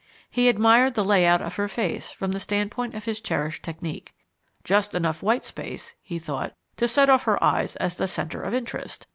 [0.31, 4.15] He admired the layout of her face from the standpoint of his cherished technique.
[4.63, 8.51] "Just enough 'white space,'" he thought, "to set off her eyes as the 'centre of
[8.51, 9.05] interest.'